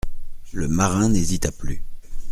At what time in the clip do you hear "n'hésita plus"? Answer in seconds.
1.09-1.83